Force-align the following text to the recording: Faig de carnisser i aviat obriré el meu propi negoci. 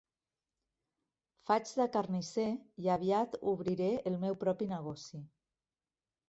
Faig 1.49 1.73
de 1.81 1.85
carnisser 1.95 2.45
i 2.85 2.89
aviat 2.95 3.37
obriré 3.53 3.91
el 4.13 4.19
meu 4.25 4.39
propi 4.47 4.71
negoci. 4.75 5.23